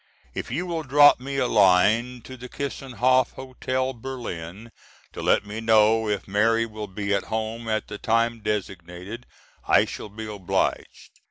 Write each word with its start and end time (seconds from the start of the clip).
If 0.33 0.49
you 0.49 0.65
will 0.65 0.81
drop 0.81 1.19
me 1.19 1.37
a 1.37 1.45
line 1.45 2.21
to 2.23 2.35
the 2.35 2.49
Kissenhof 2.49 3.33
Hotel, 3.33 3.93
Berlin, 3.93 4.71
to 5.13 5.21
let 5.21 5.45
me 5.45 5.61
know 5.61 6.09
if 6.09 6.27
Mary 6.27 6.65
will 6.65 6.87
be 6.87 7.11
home 7.13 7.67
at 7.69 7.87
the 7.87 7.99
time 7.99 8.39
designated 8.39 9.27
I 9.67 9.85
shall 9.85 10.09
be 10.09 10.25
obliged. 10.25 11.11